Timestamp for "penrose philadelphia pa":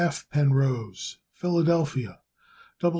0.31-2.89